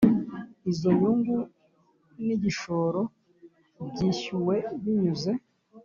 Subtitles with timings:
[0.71, 1.37] Izo nyungu
[2.23, 3.01] n igishoro
[3.91, 5.31] byishyuwe binyuze